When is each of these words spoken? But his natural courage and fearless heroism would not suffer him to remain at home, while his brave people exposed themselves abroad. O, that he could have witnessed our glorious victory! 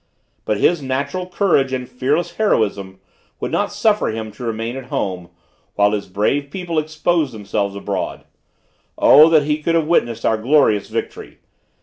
But 0.45 0.57
his 0.57 0.81
natural 0.81 1.27
courage 1.27 1.71
and 1.71 1.87
fearless 1.87 2.37
heroism 2.37 2.99
would 3.39 3.51
not 3.51 3.71
suffer 3.71 4.07
him 4.07 4.31
to 4.31 4.43
remain 4.43 4.75
at 4.75 4.85
home, 4.85 5.29
while 5.75 5.91
his 5.91 6.07
brave 6.07 6.49
people 6.49 6.79
exposed 6.79 7.35
themselves 7.35 7.75
abroad. 7.75 8.23
O, 8.97 9.29
that 9.29 9.43
he 9.43 9.61
could 9.61 9.75
have 9.75 9.85
witnessed 9.85 10.25
our 10.25 10.37
glorious 10.39 10.89
victory! 10.89 11.37